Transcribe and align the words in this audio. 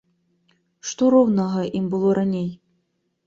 Што 0.91 1.09
роўнага 1.15 1.61
ім 1.79 1.85
было 1.93 2.17
раней? 2.21 2.47